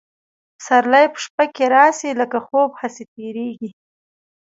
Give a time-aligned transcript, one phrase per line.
[0.57, 3.69] پسرلي په شپه کي راسي لکه خوب هسي تیریږي